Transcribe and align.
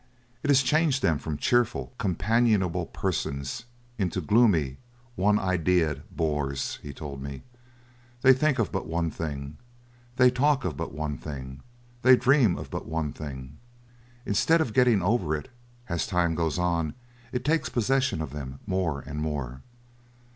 "It 0.41 0.49
has 0.49 0.63
changed 0.63 1.03
them 1.03 1.19
from 1.19 1.37
cheerful, 1.37 1.93
companionable 1.99 2.87
persons 2.87 3.65
into 3.99 4.19
gloomy 4.19 4.77
one 5.15 5.37
idead 5.37 6.01
bores," 6.09 6.79
he 6.81 6.91
told 6.91 7.21
me. 7.21 7.43
"They 8.23 8.33
think 8.33 8.57
of 8.57 8.71
but 8.71 8.87
one 8.87 9.11
thing, 9.11 9.57
they 10.15 10.31
talk 10.31 10.65
of 10.65 10.75
but 10.75 10.91
one 10.91 11.19
thing, 11.19 11.61
they 12.01 12.15
dream 12.15 12.57
of 12.57 12.71
but 12.71 12.87
one 12.87 13.13
thing. 13.13 13.59
Instead 14.25 14.59
of 14.59 14.73
getting 14.73 15.03
over 15.03 15.35
it, 15.35 15.51
as 15.87 16.07
time 16.07 16.33
goes 16.33 16.57
on, 16.57 16.95
it 17.31 17.45
takes 17.45 17.69
possession 17.69 18.23
of 18.23 18.31
them 18.31 18.59
more 18.65 19.01
and 19.01 19.21
more. 19.21 19.61